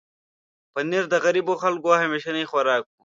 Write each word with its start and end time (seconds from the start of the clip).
پنېر 0.73 1.03
د 1.09 1.13
غریبو 1.25 1.53
خلکو 1.63 1.89
همیشنی 2.01 2.43
خوراک 2.49 2.83
و. 2.87 2.91